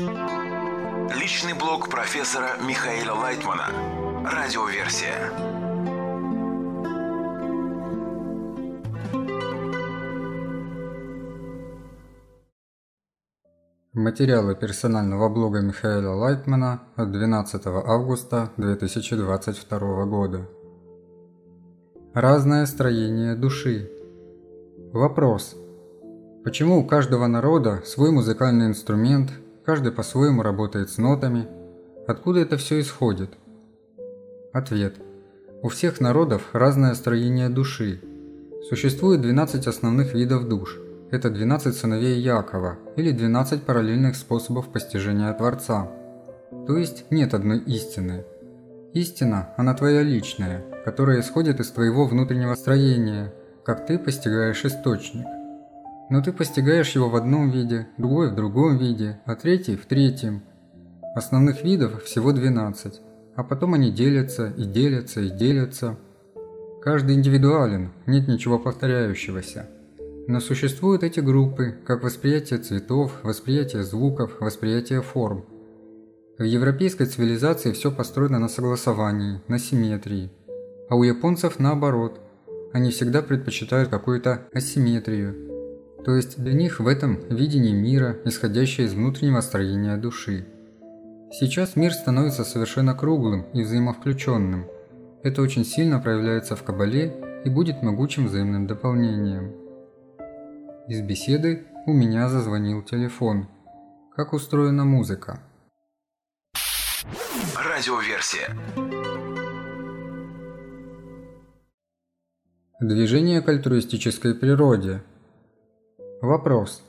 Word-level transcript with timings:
Личный 0.00 1.52
блог 1.52 1.90
профессора 1.90 2.52
Михаила 2.66 3.12
Лайтмана. 3.12 3.66
Радиоверсия. 4.24 5.30
Материалы 13.92 14.54
персонального 14.54 15.28
блога 15.28 15.60
Михаила 15.60 16.14
Лайтмана 16.14 16.80
от 16.96 17.12
12 17.12 17.66
августа 17.66 18.52
2022 18.56 20.04
года. 20.06 20.48
Разное 22.14 22.64
строение 22.64 23.34
души. 23.34 23.90
Вопрос. 24.94 25.56
Почему 26.42 26.78
у 26.78 26.86
каждого 26.86 27.26
народа 27.26 27.82
свой 27.84 28.12
музыкальный 28.12 28.66
инструмент, 28.66 29.30
каждый 29.70 29.92
по-своему 29.92 30.42
работает 30.42 30.90
с 30.90 30.98
нотами? 30.98 31.46
Откуда 32.08 32.40
это 32.40 32.56
все 32.56 32.80
исходит? 32.80 33.30
Ответ. 34.52 34.96
У 35.62 35.68
всех 35.68 36.00
народов 36.00 36.42
разное 36.52 36.92
строение 36.94 37.48
души. 37.48 38.00
Существует 38.68 39.20
12 39.20 39.68
основных 39.68 40.12
видов 40.12 40.48
душ. 40.48 40.76
Это 41.12 41.30
12 41.30 41.76
сыновей 41.76 42.20
Якова 42.20 42.78
или 42.96 43.12
12 43.12 43.62
параллельных 43.62 44.16
способов 44.16 44.72
постижения 44.72 45.32
Творца. 45.34 45.88
То 46.66 46.76
есть 46.76 47.04
нет 47.10 47.32
одной 47.32 47.60
истины. 47.60 48.24
Истина, 48.92 49.54
она 49.56 49.74
твоя 49.74 50.02
личная, 50.02 50.64
которая 50.84 51.20
исходит 51.20 51.60
из 51.60 51.70
твоего 51.70 52.06
внутреннего 52.06 52.56
строения, 52.56 53.32
как 53.62 53.86
ты 53.86 54.00
постигаешь 54.00 54.64
источник 54.64 55.26
но 56.10 56.20
ты 56.20 56.32
постигаешь 56.32 56.94
его 56.96 57.08
в 57.08 57.16
одном 57.16 57.50
виде, 57.50 57.86
другой 57.96 58.30
в 58.30 58.34
другом 58.34 58.76
виде, 58.76 59.20
а 59.24 59.36
третий 59.36 59.76
в 59.76 59.86
третьем. 59.86 60.42
Основных 61.14 61.62
видов 61.62 62.02
всего 62.02 62.32
12, 62.32 63.00
а 63.36 63.44
потом 63.44 63.74
они 63.74 63.92
делятся 63.92 64.48
и 64.48 64.64
делятся 64.64 65.20
и 65.20 65.30
делятся. 65.30 65.96
Каждый 66.82 67.14
индивидуален, 67.14 67.92
нет 68.06 68.26
ничего 68.26 68.58
повторяющегося. 68.58 69.68
Но 70.26 70.40
существуют 70.40 71.04
эти 71.04 71.20
группы, 71.20 71.76
как 71.86 72.02
восприятие 72.02 72.58
цветов, 72.58 73.12
восприятие 73.22 73.84
звуков, 73.84 74.40
восприятие 74.40 75.02
форм. 75.02 75.44
В 76.38 76.42
европейской 76.42 77.04
цивилизации 77.04 77.72
все 77.72 77.92
построено 77.92 78.38
на 78.38 78.48
согласовании, 78.48 79.40
на 79.46 79.58
симметрии. 79.58 80.30
А 80.88 80.96
у 80.96 81.02
японцев 81.02 81.58
наоборот. 81.58 82.20
Они 82.72 82.90
всегда 82.90 83.20
предпочитают 83.20 83.88
какую-то 83.88 84.46
асимметрию, 84.52 85.49
то 86.04 86.14
есть 86.14 86.42
для 86.42 86.54
них 86.54 86.80
в 86.80 86.86
этом 86.86 87.20
видение 87.28 87.74
мира, 87.74 88.16
исходящее 88.24 88.86
из 88.86 88.94
внутреннего 88.94 89.40
строения 89.40 89.96
души. 89.96 90.46
Сейчас 91.32 91.76
мир 91.76 91.92
становится 91.92 92.44
совершенно 92.44 92.94
круглым 92.94 93.42
и 93.52 93.62
взаимовключенным. 93.62 94.66
Это 95.22 95.42
очень 95.42 95.64
сильно 95.64 96.00
проявляется 96.00 96.56
в 96.56 96.62
Кабале 96.62 97.42
и 97.44 97.50
будет 97.50 97.82
могучим 97.82 98.26
взаимным 98.26 98.66
дополнением. 98.66 99.52
Из 100.88 101.02
беседы 101.02 101.66
у 101.86 101.92
меня 101.92 102.28
зазвонил 102.28 102.82
телефон. 102.82 103.48
Как 104.16 104.32
устроена 104.32 104.84
музыка? 104.84 105.40
Радиоверсия. 107.56 108.56
Движение 112.80 113.42
к 113.42 113.48
альтруистической 113.48 114.34
природе– 114.34 115.02
Вопрос. 116.20 116.82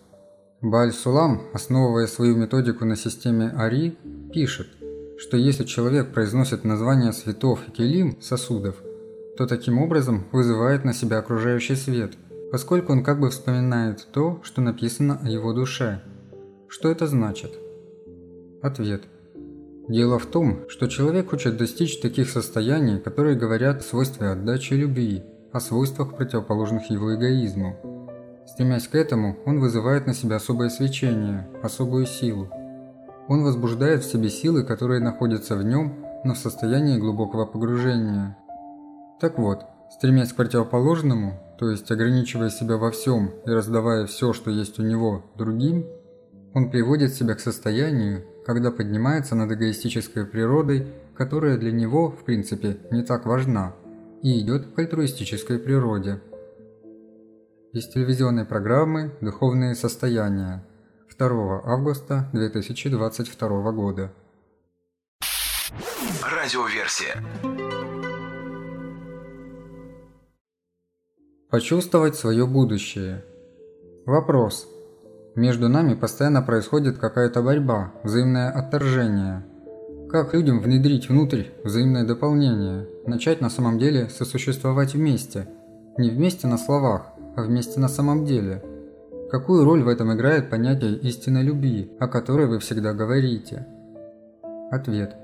Бааль-Сулам, 0.62 1.44
основывая 1.54 2.08
свою 2.08 2.36
методику 2.36 2.84
на 2.84 2.98
системе 2.98 3.54
Ари, 3.56 3.98
пишет, 4.34 4.68
что 5.18 5.38
если 5.38 5.64
человек 5.64 6.14
произносит 6.14 6.66
названия 6.66 7.14
цветов 7.14 7.62
и 7.66 7.72
келим 7.72 8.22
сосудов, 8.22 8.76
то 9.38 9.48
таким 9.48 9.80
образом 9.80 10.26
вызывает 10.34 10.84
на 10.84 10.94
себя 10.94 11.20
окружающий 11.20 11.76
свет, 11.76 12.12
поскольку 12.52 12.92
он 12.92 13.06
как 13.06 13.22
бы 13.22 13.30
вспоминает 13.30 14.06
то, 14.12 14.42
что 14.44 14.60
написано 14.60 15.22
о 15.24 15.30
его 15.30 15.54
душе. 15.54 16.02
Что 16.68 16.92
это 16.92 17.08
значит? 17.08 17.54
Ответ. 18.62 19.04
Дело 19.88 20.20
в 20.20 20.26
том, 20.26 20.66
что 20.68 20.88
человек 20.88 21.30
хочет 21.30 21.56
достичь 21.56 22.02
таких 22.02 22.30
состояний, 22.30 23.00
которые 23.00 23.38
говорят 23.38 23.80
о 23.80 23.84
свойстве 23.84 24.28
отдачи 24.28 24.74
и 24.74 24.78
любви, 24.78 25.24
о 25.54 25.62
свойствах 25.62 26.18
противоположных 26.18 26.90
его 26.90 27.16
эгоизму. 27.16 27.91
Стремясь 28.52 28.90
к 28.90 28.96
этому, 28.96 29.38
он 29.46 29.62
вызывает 29.62 30.08
на 30.08 30.14
себя 30.14 30.36
особое 30.36 30.68
свечение, 30.68 31.48
особую 31.64 32.06
силу. 32.06 32.50
Он 33.30 33.46
возбуждает 33.46 34.04
в 34.04 34.12
себе 34.12 34.30
силы, 34.30 34.66
которые 34.66 35.00
находятся 35.00 35.56
в 35.56 35.64
нем, 35.64 36.06
но 36.26 36.34
в 36.34 36.38
состоянии 36.38 37.00
глубокого 37.00 37.46
погружения. 37.46 38.38
Так 39.22 39.40
вот, 39.40 39.62
стремясь 39.90 40.34
к 40.34 40.36
противоположному, 40.36 41.40
то 41.58 41.70
есть 41.70 41.90
ограничивая 41.92 42.50
себя 42.50 42.76
во 42.76 42.92
всем 42.92 43.32
и 43.46 43.50
раздавая 43.50 44.06
все, 44.06 44.34
что 44.34 44.52
есть 44.52 44.80
у 44.80 44.84
него, 44.84 45.24
другим, 45.38 45.86
он 46.54 46.70
приводит 46.72 47.14
себя 47.14 47.36
к 47.36 47.40
состоянию, 47.40 48.26
когда 48.46 48.70
поднимается 48.70 49.34
над 49.34 49.50
эгоистической 49.54 50.26
природой, 50.26 50.88
которая 51.16 51.58
для 51.58 51.72
него, 51.72 52.12
в 52.12 52.26
принципе, 52.26 52.80
не 52.92 53.04
так 53.04 53.26
важна, 53.26 53.76
и 54.22 54.42
идет 54.42 54.74
к 54.76 54.78
альтруистической 54.80 55.58
природе– 55.58 56.20
из 57.74 57.88
телевизионной 57.88 58.44
программы 58.44 59.16
«Духовные 59.22 59.76
состояния» 59.76 60.66
2 61.18 61.62
августа 61.64 62.30
2022 62.34 63.72
года. 63.72 64.12
Радиоверсия. 66.22 67.24
Почувствовать 71.50 72.16
свое 72.16 72.46
будущее. 72.46 73.24
Вопрос. 74.06 74.68
Между 75.36 75.70
нами 75.70 75.94
постоянно 75.94 76.42
происходит 76.42 76.98
какая-то 76.98 77.42
борьба, 77.42 77.94
взаимное 78.04 78.52
отторжение. 78.52 79.46
Как 80.10 80.34
людям 80.34 80.60
внедрить 80.60 81.08
внутрь 81.08 81.46
взаимное 81.64 82.06
дополнение, 82.06 82.86
начать 83.08 83.40
на 83.40 83.50
самом 83.50 83.80
деле 83.80 84.10
сосуществовать 84.10 84.94
вместе? 84.94 85.48
Не 85.98 86.10
вместе 86.10 86.48
на 86.48 86.58
словах, 86.58 87.14
вместе 87.36 87.80
на 87.80 87.88
самом 87.88 88.26
деле? 88.26 88.64
Какую 89.32 89.64
роль 89.64 89.82
в 89.82 89.88
этом 89.88 90.14
играет 90.14 90.50
понятие 90.50 90.98
истинной 90.98 91.44
любви, 91.44 91.90
о 92.00 92.08
которой 92.08 92.48
вы 92.48 92.60
всегда 92.60 92.94
говорите? 92.94 93.66
Ответ. 94.70 95.16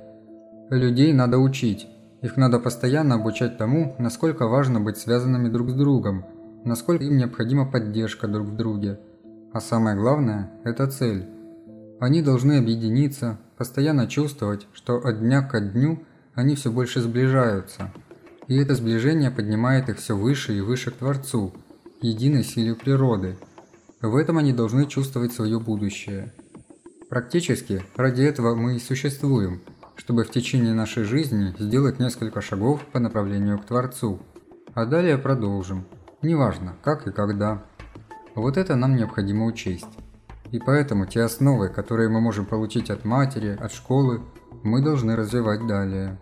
Людей 0.70 1.12
надо 1.14 1.40
учить. 1.40 1.88
Их 2.22 2.38
надо 2.38 2.60
постоянно 2.60 3.16
обучать 3.16 3.58
тому, 3.58 3.96
насколько 4.00 4.48
важно 4.48 4.80
быть 4.80 4.98
связанными 4.98 5.50
друг 5.50 5.70
с 5.70 5.74
другом, 5.74 6.26
насколько 6.64 7.04
им 7.04 7.18
необходима 7.18 7.70
поддержка 7.70 8.28
друг 8.28 8.48
в 8.48 8.56
друге. 8.56 9.00
А 9.54 9.60
самое 9.60 9.98
главное– 9.98 10.52
это 10.64 10.88
цель. 10.88 11.26
Они 12.00 12.22
должны 12.22 12.58
объединиться, 12.60 13.38
постоянно 13.58 14.08
чувствовать, 14.08 14.68
что 14.74 14.98
от 14.98 15.20
дня 15.20 15.42
к 15.42 15.60
дню 15.60 16.00
они 16.34 16.56
все 16.56 16.72
больше 16.72 17.02
сближаются. 17.02 17.92
И 18.48 18.56
это 18.56 18.76
сближение 18.76 19.32
поднимает 19.32 19.90
их 19.90 19.98
все 19.98 20.16
выше 20.16 20.58
и 20.58 20.62
выше 20.62 20.92
к 20.92 20.96
Творцу– 20.96 21.54
единой 22.02 22.44
силе 22.44 22.76
природы. 22.76 23.38
В 24.02 24.16
этом 24.16 24.38
они 24.38 24.54
должны 24.54 24.86
чувствовать 24.86 25.34
свое 25.34 25.60
будущее. 25.60 26.34
Практически 27.10 27.84
ради 27.96 28.22
этого 28.22 28.54
мы 28.56 28.76
и 28.76 28.80
существуем, 28.80 29.62
чтобы 29.96 30.24
в 30.24 30.30
течение 30.30 30.74
нашей 30.74 31.04
жизни 31.04 31.56
сделать 31.58 32.00
несколько 32.00 32.42
шагов 32.42 32.86
по 32.92 33.00
направлению 33.00 33.58
к 33.60 33.66
Творцу. 33.66 34.20
А 34.74 34.86
далее 34.86 35.18
продолжим. 35.18 35.86
Неважно, 36.22 36.76
как 36.84 37.08
и 37.08 37.12
когда. 37.12 37.64
Вот 38.36 38.58
это 38.58 38.76
нам 38.76 38.96
необходимо 38.96 39.46
учесть. 39.46 39.88
И 40.52 40.60
поэтому 40.60 41.06
те 41.08 41.24
основы, 41.24 41.70
которые 41.70 42.10
мы 42.10 42.22
можем 42.22 42.46
получить 42.46 42.90
от 42.90 43.04
матери, 43.04 43.58
от 43.60 43.72
школы, 43.72 44.22
мы 44.64 44.82
должны 44.82 45.16
развивать 45.16 45.66
далее. 45.66 46.20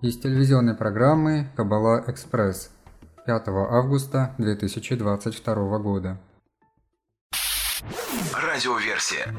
Из 0.00 0.18
телевизионной 0.18 0.74
программы 0.74 1.48
«Кабала 1.56 2.04
Экспресс» 2.06 2.70
5 3.26 3.48
августа 3.48 4.34
2022 4.36 5.78
года. 5.78 6.18
Радиоверсия. 8.34 9.34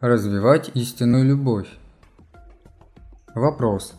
Развивать 0.00 0.70
истинную 0.74 1.26
любовь. 1.26 1.68
Вопрос. 3.34 3.92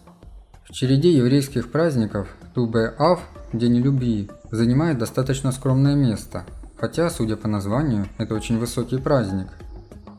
В 0.68 0.74
череде 0.74 1.12
еврейских 1.12 1.72
праздников 1.72 2.28
Тубе-Ав, 2.56 3.20
День 3.54 3.78
любви, 3.78 4.32
занимает 4.50 4.98
достаточно 4.98 5.52
скромное 5.52 5.94
место, 5.94 6.44
хотя, 6.76 7.08
судя 7.12 7.38
по 7.38 7.48
названию, 7.48 8.08
это 8.18 8.34
очень 8.34 8.58
высокий 8.58 8.98
праздник. 8.98 9.50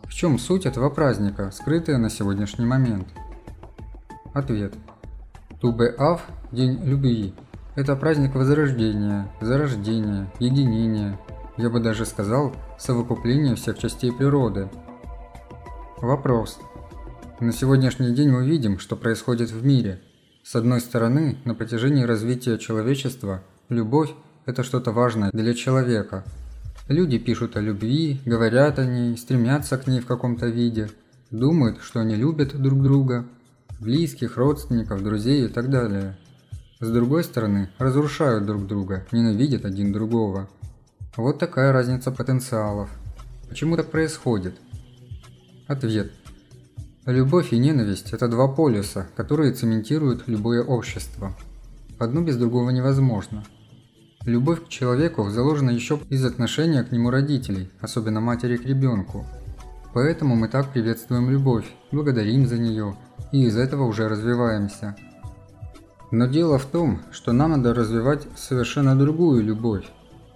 В 0.04 0.12
чем 0.12 0.38
суть 0.38 0.66
этого 0.66 0.88
праздника, 0.88 1.50
скрытая 1.50 1.98
на 1.98 2.10
сегодняшний 2.10 2.64
момент? 2.64 3.08
Ответ. 4.34 4.72
Тубе-Ав– 5.62 6.20
День 6.52 6.80
любви. 6.84 7.34
Это 7.76 7.94
праздник 7.94 8.34
возрождения, 8.34 9.30
зарождения, 9.40 10.28
единения, 10.40 11.20
Я 11.56 11.70
бы 11.70 11.78
даже 11.78 12.04
сказал, 12.04 12.52
совокупление 12.80 13.54
всех 13.54 13.78
частей 13.78 14.10
природы. 14.10 14.68
Вопрос. 15.98 16.58
На 17.38 17.52
сегодняшний 17.52 18.12
день 18.12 18.30
мы 18.30 18.44
видим, 18.44 18.80
что 18.80 18.96
происходит 18.96 19.52
в 19.52 19.64
мире. 19.64 20.00
С 20.42 20.56
одной 20.56 20.80
стороны, 20.80 21.38
на 21.44 21.54
протяжении 21.54 22.02
развития 22.02 22.58
человечества 22.58 23.40
любовь– 23.68 24.10
это 24.46 24.64
что-то 24.64 24.90
важное 24.90 25.30
для 25.30 25.54
человека. 25.54 26.24
Люди 26.88 27.18
пишут 27.18 27.56
о 27.56 27.60
любви, 27.60 28.20
говорят 28.26 28.80
о 28.80 28.84
ней, 28.84 29.16
стремятся 29.16 29.78
к 29.78 29.86
ней 29.86 30.00
в 30.00 30.06
каком-то 30.06 30.46
виде, 30.46 30.90
думают, 31.30 31.80
что 31.82 32.00
они 32.00 32.16
любят 32.16 32.60
друг 32.60 32.82
друга, 32.82 33.26
близких, 33.82 34.36
родственников, 34.36 35.02
друзей 35.02 35.44
и 35.46 35.48
так 35.48 35.68
далее. 35.68 36.16
С 36.80 36.90
другой 36.90 37.24
стороны, 37.24 37.70
разрушают 37.78 38.46
друг 38.46 38.66
друга, 38.66 39.06
ненавидят 39.12 39.64
один 39.64 39.92
другого. 39.92 40.48
Вот 41.16 41.38
такая 41.38 41.72
разница 41.72 42.10
потенциалов. 42.10 42.88
Почему 43.48 43.76
так 43.76 43.90
происходит? 43.90 44.54
Ответ– 45.68 46.12
Любовь 47.06 47.52
и 47.52 47.58
ненависть– 47.58 48.12
это 48.12 48.28
два 48.28 48.46
полюса, 48.46 49.08
которые 49.16 49.52
цементируют 49.52 50.28
любое 50.28 50.62
общество. 50.62 51.36
Одно 51.98 52.20
без 52.20 52.36
другого 52.36 52.70
невозможно. 52.70 53.42
Любовь 54.24 54.64
к 54.64 54.68
человеку 54.68 55.28
заложена 55.28 55.70
еще 55.70 55.98
из 56.10 56.24
отношения 56.24 56.84
к 56.84 56.92
нему 56.92 57.10
родителей, 57.10 57.70
особенно 57.80 58.20
матери 58.20 58.56
к 58.56 58.64
ребенку. 58.64 59.26
Поэтому 59.94 60.36
мы 60.36 60.48
так 60.48 60.72
приветствуем 60.72 61.30
любовь, 61.30 61.66
благодарим 61.90 62.46
за 62.46 62.58
нее 62.58 62.96
и 63.30 63.44
из 63.44 63.56
этого 63.56 63.84
уже 63.84 64.08
развиваемся. 64.08 64.96
Но 66.10 66.26
дело 66.26 66.58
в 66.58 66.66
том, 66.66 67.00
что 67.10 67.32
нам 67.32 67.50
надо 67.52 67.74
развивать 67.74 68.26
совершенно 68.36 68.96
другую 68.98 69.42
любовь. 69.42 69.84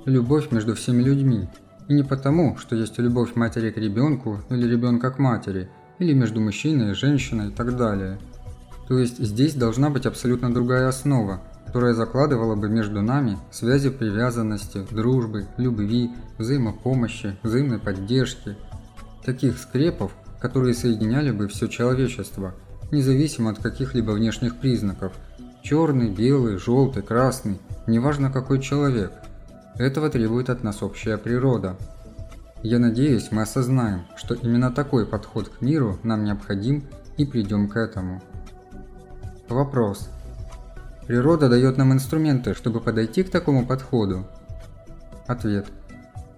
Любовь 0.04 0.50
между 0.50 0.74
всеми 0.74 1.02
людьми. 1.02 1.48
И 1.88 1.94
не 1.94 2.02
потому, 2.02 2.56
что 2.58 2.76
есть 2.76 2.98
любовь 2.98 3.34
матери 3.34 3.70
к 3.70 3.76
ребенку 3.76 4.40
или 4.50 4.66
ребенка 4.66 5.10
к 5.10 5.18
матери– 5.18 5.68
или 5.98 6.12
между 6.12 6.40
мужчиной 6.40 6.90
и 6.90 6.94
женщиной 6.94 7.48
и 7.48 7.52
так 7.52 7.76
далее. 7.76 8.18
То 8.88 8.98
есть 8.98 9.18
здесь 9.18 9.54
должна 9.54 9.90
быть 9.90 10.06
абсолютно 10.06 10.52
другая 10.52 10.88
основа, 10.88 11.42
которая 11.66 11.94
закладывала 11.94 12.54
бы 12.54 12.68
между 12.68 13.02
нами 13.02 13.38
связи 13.50 13.90
привязанности, 13.90 14.86
дружбы, 14.90 15.46
любви, 15.56 16.10
взаимопомощи, 16.38 17.36
взаимной 17.42 17.78
поддержки. 17.78 18.56
Таких 19.26 19.58
скрепов, 19.58 20.12
которые 20.38 20.72
соединяли 20.72 21.32
бы 21.32 21.48
все 21.48 21.66
человечество, 21.66 22.54
независимо 22.92 23.50
от 23.50 23.58
каких-либо 23.58 24.12
внешних 24.12 24.54
признаков. 24.54 25.14
Черный, 25.64 26.10
белый, 26.10 26.58
желтый, 26.58 27.02
красный, 27.02 27.58
неважно 27.88 28.30
какой 28.30 28.60
человек. 28.60 29.12
Этого 29.78 30.10
требует 30.10 30.48
от 30.48 30.62
нас 30.62 30.80
общая 30.80 31.18
природа. 31.18 31.74
Я 32.62 32.78
надеюсь, 32.78 33.32
мы 33.32 33.42
осознаем, 33.42 34.04
что 34.14 34.34
именно 34.34 34.70
такой 34.70 35.04
подход 35.04 35.48
к 35.48 35.60
миру 35.60 35.98
нам 36.04 36.22
необходим 36.22 36.84
и 37.16 37.26
придем 37.26 37.68
к 37.68 37.76
этому. 37.76 38.22
Вопрос. 39.48 40.08
Природа 41.08 41.48
дает 41.48 41.78
нам 41.78 41.92
инструменты, 41.92 42.54
чтобы 42.54 42.80
подойти 42.80 43.24
к 43.24 43.30
такому 43.32 43.66
подходу? 43.66 44.24
Ответ. 45.26 45.66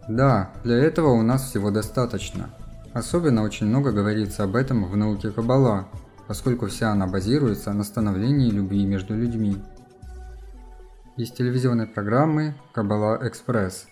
Да, 0.08 0.52
для 0.64 0.76
этого 0.76 1.10
у 1.10 1.20
нас 1.20 1.50
всего 1.50 1.70
достаточно. 1.70 2.48
Особенно 2.98 3.44
очень 3.44 3.66
много 3.66 3.92
говорится 3.92 4.42
об 4.42 4.56
этом 4.56 4.84
в 4.84 4.96
науке 4.96 5.30
Каббала, 5.30 5.88
поскольку 6.26 6.66
вся 6.66 6.90
она 6.90 7.06
базируется 7.06 7.72
на 7.72 7.84
становлении 7.84 8.50
любви 8.50 8.84
между 8.84 9.14
людьми. 9.14 9.56
Из 11.16 11.30
телевизионной 11.30 11.86
программы 11.86 12.56
«Каббала 12.72 13.20
Экспресс» 13.22 13.86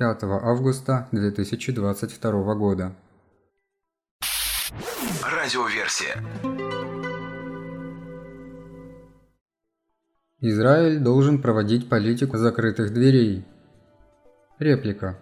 5 0.00 0.24
августа 0.24 1.06
2022 1.12 2.54
года. 2.56 2.96
Радиоверсия. 5.22 6.20
Израиль 10.40 10.98
должен 10.98 11.40
проводить 11.40 11.88
политику 11.88 12.36
закрытых 12.38 12.92
дверей. 12.92 13.46
Реплика. 14.58 15.16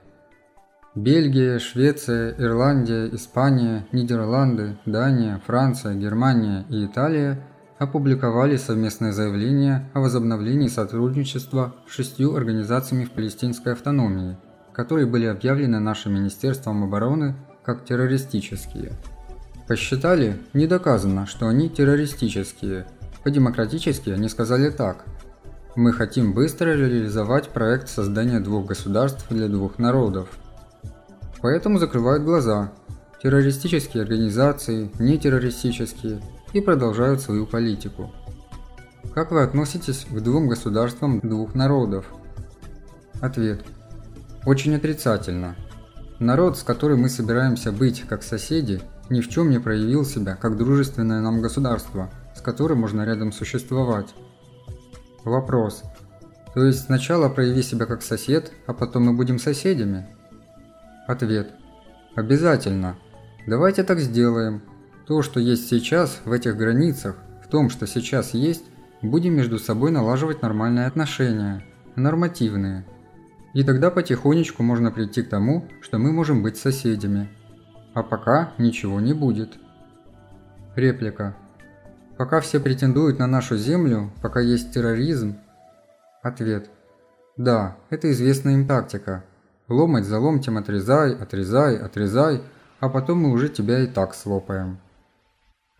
Бельгия, 0.96 1.60
Швеция, 1.60 2.34
Ирландия, 2.36 3.08
Испания, 3.12 3.86
Нидерланды, 3.92 4.76
Дания, 4.86 5.40
Франция, 5.46 5.94
Германия 5.94 6.64
и 6.68 6.84
Италия 6.86 7.38
опубликовали 7.78 8.56
совместное 8.56 9.12
заявление 9.12 9.88
о 9.94 10.00
возобновлении 10.00 10.68
сотрудничества 10.68 11.76
с 11.88 11.92
шестью 11.92 12.34
организациями 12.34 13.04
в 13.04 13.12
палестинской 13.12 13.74
автономии– 13.74 14.36
которые 14.76 15.06
были 15.06 15.24
объявлены 15.24 15.80
нашим 15.80 16.12
Министерством 16.12 16.84
обороны 16.84 17.34
как 17.64 17.86
террористические. 17.86 18.92
Посчитали, 19.66 20.36
не 20.52 20.66
доказано, 20.66 21.26
что 21.26 21.48
они 21.48 21.70
террористические. 21.70 22.86
По-демократически 23.24 24.10
они 24.10 24.28
сказали 24.28 24.68
так. 24.68 25.06
Мы 25.76 25.94
хотим 25.94 26.34
быстро 26.34 26.76
реализовать 26.76 27.48
проект 27.48 27.88
создания 27.88 28.38
двух 28.38 28.66
государств 28.66 29.24
для 29.30 29.48
двух 29.48 29.78
народов. 29.78 30.28
Поэтому 31.42 31.78
закрывают 31.78 32.24
глаза. 32.24 32.72
Террористические 33.22 34.02
организации, 34.02 34.90
нетеррористические 34.98 36.20
и 36.52 36.60
продолжают 36.60 37.20
свою 37.20 37.46
политику. 37.46 38.12
Как 39.14 39.30
вы 39.30 39.42
относитесь 39.42 40.06
к 40.10 40.20
двум 40.20 40.48
государствам 40.48 41.20
двух 41.20 41.54
народов? 41.54 42.06
Ответ– 43.20 43.64
очень 44.46 44.76
отрицательно. 44.76 45.56
Народ, 46.20 46.56
с 46.56 46.62
которым 46.62 47.00
мы 47.00 47.08
собираемся 47.08 47.72
быть 47.72 48.04
как 48.08 48.22
соседи, 48.22 48.80
ни 49.10 49.20
в 49.20 49.28
чем 49.28 49.50
не 49.50 49.58
проявил 49.58 50.04
себя 50.04 50.36
как 50.36 50.56
дружественное 50.56 51.20
нам 51.20 51.42
государство, 51.42 52.10
с 52.32 52.40
которым 52.40 52.78
можно 52.78 53.04
рядом 53.04 53.32
существовать. 53.32 54.14
Вопрос. 55.24 55.82
То 56.54 56.64
есть 56.64 56.84
сначала 56.84 57.28
прояви 57.28 57.60
себя 57.62 57.86
как 57.86 58.02
сосед, 58.02 58.52
а 58.66 58.72
потом 58.72 59.06
мы 59.06 59.14
будем 59.14 59.40
соседями? 59.40 60.06
Ответ. 61.06 61.52
Обязательно. 62.14 62.96
Давайте 63.46 63.84
так 63.84 64.00
сделаем. 64.00 64.62
То, 65.06 65.22
что 65.22 65.38
есть 65.40 65.68
сейчас 65.68 66.20
в 66.24 66.32
этих 66.32 66.56
границах, 66.56 67.16
в 67.44 67.48
том, 67.48 67.70
что 67.70 67.86
сейчас 67.86 68.34
есть, 68.34 68.64
будем 69.02 69.34
между 69.34 69.58
собой 69.58 69.90
налаживать 69.90 70.42
нормальные 70.42 70.86
отношения, 70.86 71.62
нормативные– 71.94 72.84
и 73.56 73.64
тогда 73.64 73.90
потихонечку 73.90 74.62
можно 74.62 74.90
прийти 74.90 75.22
к 75.22 75.30
тому, 75.30 75.66
что 75.80 75.96
мы 75.96 76.12
можем 76.12 76.42
быть 76.42 76.58
соседями. 76.58 77.30
А 77.94 78.02
пока 78.02 78.52
ничего 78.58 79.00
не 79.00 79.14
будет. 79.14 79.54
Реплика. 80.74 81.34
Пока 82.18 82.42
все 82.42 82.60
претендуют 82.60 83.18
на 83.18 83.26
нашу 83.26 83.56
землю, 83.56 84.12
пока 84.20 84.40
есть 84.40 84.74
терроризм. 84.74 85.38
Ответ. 86.22 86.68
Да, 87.38 87.78
это 87.88 88.12
известная 88.12 88.52
им 88.52 88.66
тактика. 88.68 89.24
Ломать 89.68 90.04
за 90.04 90.18
ломтем 90.18 90.58
отрезай, 90.58 91.14
отрезай, 91.14 91.76
отрезай, 91.76 92.42
а 92.80 92.88
потом 92.88 93.18
мы 93.18 93.30
уже 93.30 93.48
тебя 93.48 93.80
и 93.80 93.86
так 93.86 94.14
слопаем. 94.14 94.78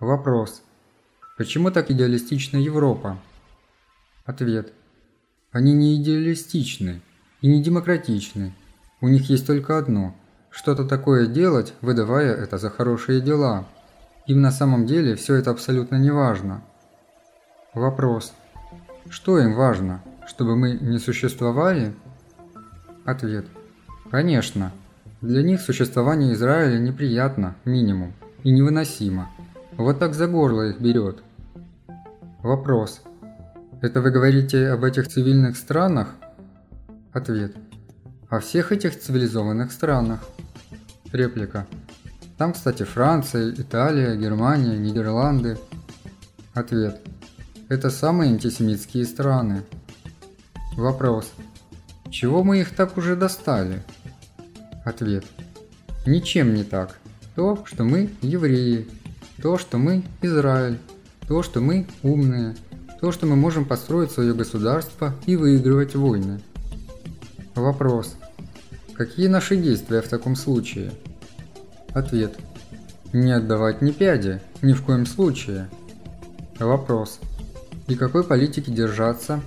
Вопрос. 0.01 0.63
Почему 1.37 1.71
так 1.71 1.91
идеалистична 1.91 2.57
Европа? 2.57 3.19
Ответ. 4.25 4.73
Они 5.53 5.73
не 5.73 6.01
идеалистичны 6.01 7.01
и 7.41 7.49
не 7.49 7.63
демократичны. 7.63 8.55
У 9.01 9.09
них 9.09 9.31
есть 9.31 9.47
только 9.47 9.79
одно– 9.79 10.15
что-то 10.57 10.87
такое 10.87 11.27
делать, 11.27 11.75
выдавая 11.83 12.35
это 12.35 12.57
за 12.57 12.71
хорошие 12.71 13.21
дела. 13.21 13.67
Им 14.27 14.41
на 14.41 14.51
самом 14.51 14.87
деле 14.87 15.15
все 15.15 15.35
это 15.35 15.51
абсолютно 15.51 15.97
не 15.97 16.11
важно. 16.11 16.65
Вопрос. 17.75 18.33
Что 19.11 19.39
им 19.39 19.55
важно? 19.55 20.03
Чтобы 20.27 20.57
мы 20.57 20.73
не 20.73 20.99
существовали? 20.99 21.95
Ответ. 23.05 23.45
Конечно. 24.11 24.73
Для 25.21 25.43
них 25.43 25.61
существование 25.61 26.35
Израиля 26.35 26.79
неприятно, 26.79 27.57
минимум, 27.65 28.13
и 28.45 28.51
невыносимо. 28.51 29.31
Вот 29.77 29.99
так 29.99 30.15
за 30.15 30.27
горло 30.27 30.71
их 30.71 30.81
берет. 30.81 31.23
Вопрос. 32.43 33.03
Это 33.83 34.01
вы 34.01 34.11
говорите 34.11 34.69
об 34.69 34.85
этих 34.85 35.09
цивильных 35.09 35.57
странах, 35.57 36.15
Ответ. 37.17 37.57
О 38.29 38.41
всех 38.41 38.73
этих 38.73 39.01
цивилизованных 39.01 39.73
странах. 39.73 40.21
Реплика. 41.13 41.67
Там, 42.37 42.53
кстати, 42.53 42.83
Франция, 42.83 43.55
Италия, 43.57 44.15
Германия, 44.17 44.77
Нидерланды. 44.77 45.57
Ответ. 46.53 47.01
Это 47.71 47.89
самые 47.89 48.33
антисемитские 48.33 49.07
страны. 49.07 49.63
Вопрос. 50.77 51.33
Чего 52.19 52.43
мы 52.43 52.61
их 52.61 52.75
так 52.75 52.97
уже 52.97 53.15
достали? 53.15 53.83
Ответ. 54.87 55.27
Ничем 56.07 56.55
не 56.55 56.65
так. 56.65 56.97
То, 57.35 57.63
что 57.67 57.85
мы 57.85 58.09
евреи. 58.23 58.89
То, 59.43 59.59
что 59.59 59.77
мы 59.77 60.03
Израиль. 60.23 60.79
То, 61.29 61.43
что 61.43 61.61
мы 61.61 61.87
умные. 62.03 62.57
То, 63.03 63.13
что 63.13 63.27
мы 63.27 63.37
можем 63.37 63.67
построить 63.67 64.13
свое 64.13 64.33
государство 64.33 65.15
и 65.27 65.37
выигрывать 65.37 65.95
войны. 65.95 66.41
Вопрос. 67.55 68.17
Какие 68.95 69.27
наши 69.27 69.55
действия 69.59 70.01
в 70.01 70.09
таком 70.09 70.37
случае? 70.37 70.93
Ответ. 71.93 72.35
Не 73.13 73.33
отдавать 73.33 73.83
ни 73.83 73.91
пяди, 73.91 74.41
ни 74.63 74.73
в 74.73 74.83
коем 74.83 75.05
случае. 75.05 75.69
Вопрос. 76.59 77.21
И 77.89 77.95
какой 77.95 78.25
политики 78.25 78.71
держаться? 78.71 79.43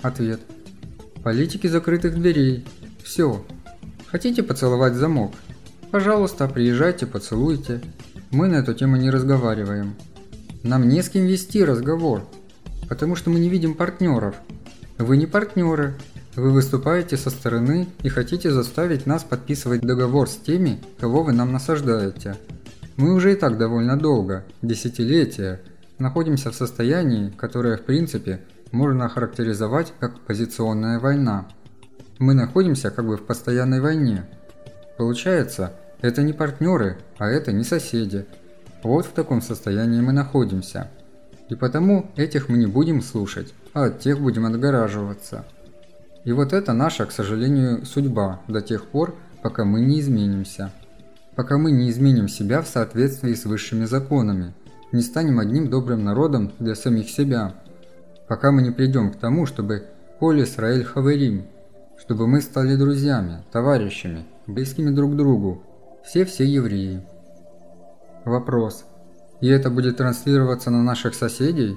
Ответ. 0.00 0.40
Политики 1.22 1.66
закрытых 1.66 2.14
дверей. 2.14 2.64
Все. 3.02 3.44
Хотите 4.06 4.42
поцеловать 4.42 4.94
замок? 4.94 5.32
Пожалуйста, 5.90 6.48
приезжайте, 6.48 7.06
поцелуйте. 7.06 7.82
Мы 8.30 8.48
на 8.48 8.56
эту 8.56 8.72
тему 8.72 8.96
не 8.96 9.10
разговариваем. 9.10 9.96
Нам 10.62 10.88
не 10.88 11.02
с 11.02 11.08
кем 11.08 11.26
вести 11.26 11.64
разговор, 11.64 12.24
потому 12.88 13.16
что 13.16 13.28
мы 13.28 13.38
не 13.38 13.50
видим 13.50 13.74
партнеров. 13.74 14.36
Вы 14.98 15.16
не 15.18 15.26
партнеры. 15.26 15.94
Вы 16.36 16.52
выступаете 16.52 17.16
со 17.16 17.28
стороны 17.28 17.88
и 18.02 18.08
хотите 18.08 18.50
заставить 18.50 19.04
нас 19.04 19.24
подписывать 19.24 19.82
договор 19.82 20.28
с 20.28 20.36
теми, 20.36 20.80
кого 20.98 21.22
вы 21.22 21.32
нам 21.32 21.52
насаждаете. 21.52 22.36
Мы 22.96 23.12
уже 23.12 23.32
и 23.32 23.36
так 23.36 23.58
довольно 23.58 23.98
долго, 23.98 24.44
десятилетия, 24.62 25.60
находимся 25.98 26.50
в 26.50 26.54
состоянии, 26.54 27.30
которое 27.30 27.76
в 27.76 27.82
принципе 27.82 28.40
можно 28.72 29.06
охарактеризовать 29.06 29.92
как 29.98 30.20
позиционная 30.20 30.98
война. 30.98 31.46
Мы 32.18 32.34
находимся 32.34 32.90
как 32.90 33.06
бы 33.06 33.16
в 33.16 33.24
постоянной 33.24 33.80
войне. 33.80 34.24
Получается, 34.98 35.72
это 36.00 36.22
не 36.22 36.32
партнеры, 36.32 36.98
а 37.18 37.28
это 37.28 37.52
не 37.52 37.64
соседи. 37.64 38.26
Вот 38.82 39.06
в 39.06 39.12
таком 39.12 39.42
состоянии 39.42 40.00
мы 40.00 40.12
находимся. 40.12 40.90
И 41.48 41.54
потому 41.54 42.10
этих 42.16 42.48
мы 42.48 42.58
не 42.58 42.66
будем 42.66 43.02
слушать, 43.02 43.52
а 43.74 43.84
от 43.86 44.00
тех 44.00 44.20
будем 44.20 44.46
отгораживаться. 44.46 45.44
И 46.24 46.32
вот 46.32 46.52
это 46.52 46.72
наша, 46.72 47.06
к 47.06 47.12
сожалению, 47.12 47.84
судьба 47.84 48.40
до 48.46 48.60
тех 48.60 48.86
пор, 48.86 49.16
пока 49.42 49.64
мы 49.64 49.80
не 49.80 50.00
изменимся. 50.00 50.70
Пока 51.34 51.58
мы 51.58 51.70
не 51.70 51.90
изменим 51.90 52.28
себя 52.28 52.60
в 52.60 52.68
соответствии 52.68 53.34
с 53.34 53.46
высшими 53.46 53.86
законами, 53.86 54.52
не 54.92 55.00
станем 55.00 55.38
одним 55.38 55.70
добрым 55.70 56.04
народом 56.04 56.52
для 56.58 56.74
самих 56.74 57.08
себя. 57.08 57.54
Пока 58.30 58.52
мы 58.52 58.62
не 58.62 58.70
придем 58.70 59.10
к 59.10 59.16
тому, 59.16 59.44
чтобы 59.44 59.88
«Коль 60.20 60.44
Исраэль 60.44 60.84
Хаверим», 60.84 61.46
чтобы 61.98 62.28
мы 62.28 62.40
стали 62.40 62.76
друзьями, 62.76 63.42
товарищами, 63.50 64.24
близкими 64.46 64.90
друг 64.90 65.14
к 65.14 65.16
другу, 65.16 65.64
все-все 66.04 66.44
евреи. 66.44 67.04
Вопрос. 68.24 68.84
И 69.40 69.48
это 69.48 69.68
будет 69.68 69.96
транслироваться 69.96 70.70
на 70.70 70.80
наших 70.84 71.16
соседей? 71.16 71.76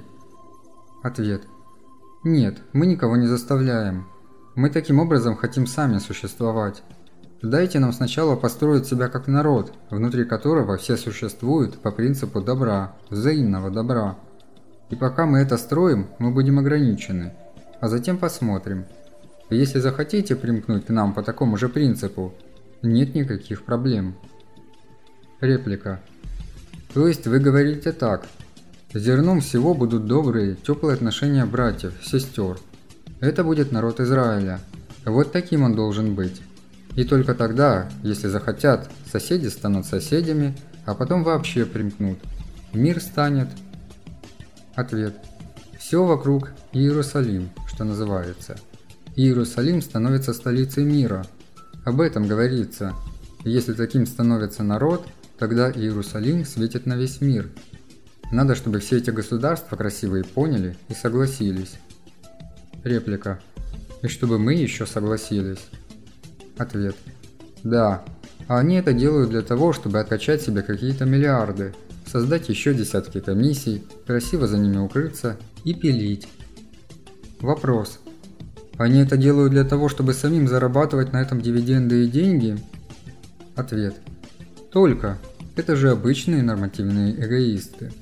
Ответ. 1.02 1.42
Нет, 2.22 2.58
мы 2.72 2.86
никого 2.86 3.16
не 3.16 3.26
заставляем. 3.26 4.06
Мы 4.54 4.70
таким 4.70 5.00
образом 5.00 5.34
хотим 5.34 5.66
сами 5.66 5.98
существовать. 5.98 6.84
Дайте 7.42 7.80
нам 7.80 7.92
сначала 7.92 8.36
построить 8.36 8.86
себя 8.86 9.08
как 9.08 9.26
народ, 9.26 9.72
внутри 9.90 10.24
которого 10.24 10.76
все 10.76 10.96
существуют 10.96 11.80
по 11.80 11.90
принципу 11.90 12.40
добра, 12.40 12.94
взаимного 13.10 13.72
добра. 13.72 14.16
И 14.94 14.96
пока 14.96 15.26
мы 15.26 15.40
это 15.40 15.56
строим, 15.56 16.06
мы 16.20 16.30
будем 16.30 16.60
ограничены. 16.60 17.32
А 17.80 17.88
затем 17.88 18.16
посмотрим. 18.16 18.84
Если 19.50 19.80
захотите 19.80 20.36
примкнуть 20.36 20.86
к 20.86 20.90
нам 20.90 21.12
по 21.14 21.24
такому 21.24 21.56
же 21.56 21.68
принципу, 21.68 22.32
нет 22.80 23.12
никаких 23.16 23.64
проблем. 23.64 24.14
Реплика. 25.40 26.00
То 26.92 27.08
есть 27.08 27.26
вы 27.26 27.40
говорите 27.40 27.90
так. 27.90 28.28
Зерном 28.94 29.40
всего 29.40 29.74
будут 29.74 30.06
добрые, 30.06 30.54
теплые 30.54 30.94
отношения 30.94 31.44
братьев, 31.44 31.94
сестер. 32.00 32.58
Это 33.18 33.42
будет 33.42 33.72
народ 33.72 33.98
Израиля. 33.98 34.60
Вот 35.04 35.32
таким 35.32 35.64
он 35.64 35.74
должен 35.74 36.14
быть. 36.14 36.40
И 36.94 37.02
только 37.02 37.34
тогда, 37.34 37.88
если 38.04 38.28
захотят, 38.28 38.88
соседи 39.10 39.48
станут 39.48 39.86
соседями, 39.86 40.54
а 40.86 40.94
потом 40.94 41.24
вообще 41.24 41.66
примкнут. 41.66 42.20
Мир 42.72 43.00
станет... 43.00 43.48
Ответ. 44.74 45.14
Все 45.78 46.04
вокруг 46.04 46.50
Иерусалим, 46.72 47.50
что 47.66 47.84
называется. 47.84 48.56
Иерусалим 49.16 49.80
становится 49.80 50.32
столицей 50.32 50.84
мира, 50.84 51.24
об 51.84 52.00
этом 52.00 52.26
говорится. 52.26 52.94
Если 53.44 53.74
таким 53.74 54.06
становится 54.06 54.62
народ, 54.62 55.06
тогда 55.38 55.70
Иерусалим 55.70 56.44
светит 56.44 56.86
на 56.86 56.96
весь 56.96 57.20
мир. 57.20 57.50
Надо, 58.32 58.54
чтобы 58.54 58.80
все 58.80 58.96
эти 58.96 59.10
государства 59.10 59.76
красивые 59.76 60.24
поняли 60.24 60.76
и 60.88 60.94
согласились. 60.94 61.74
Реплика. 62.82 63.40
И 64.02 64.08
чтобы 64.08 64.38
мы 64.38 64.54
еще 64.54 64.86
согласились. 64.86 65.68
Ответ. 66.56 66.96
Да, 67.62 68.04
а 68.48 68.58
они 68.58 68.76
это 68.76 68.92
делают 68.92 69.30
для 69.30 69.42
того, 69.42 69.72
чтобы 69.72 70.00
откачать 70.00 70.42
себе 70.42 70.62
какие-то 70.62 71.04
миллиарды, 71.04 71.74
создать 72.14 72.48
еще 72.48 72.72
десятки 72.74 73.18
комиссий, 73.18 73.82
красиво 74.06 74.46
за 74.46 74.56
ними 74.56 74.76
укрыться 74.76 75.36
и 75.64 75.74
пилить. 75.74 76.28
Вопрос. 77.40 77.98
Они 78.76 79.00
это 79.00 79.16
делают 79.16 79.50
для 79.50 79.64
того, 79.64 79.88
чтобы 79.88 80.14
самим 80.14 80.46
зарабатывать 80.46 81.12
на 81.12 81.20
этом 81.20 81.40
дивиденды 81.40 82.04
и 82.04 82.08
деньги? 82.08 82.56
Ответ. 83.56 83.96
Только. 84.70 85.18
Это 85.56 85.74
же 85.74 85.90
обычные 85.90 86.44
нормативные 86.44 87.16
эгоисты. 87.18 87.92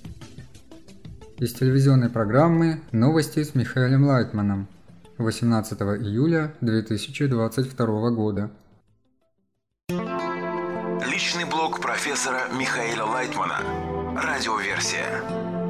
Из 1.38 1.54
телевизионной 1.54 2.10
программы 2.10 2.82
«Новости 2.92 3.42
с 3.42 3.54
Михаилом 3.54 4.04
Лайтманом» 4.04 4.68
18 5.16 5.80
июля 5.80 6.52
2022 6.60 8.10
года. 8.10 8.50
Профессора 12.12 12.46
Михаила 12.52 13.04
Лайтмана. 13.04 13.62
Радиоверсия. 14.14 15.61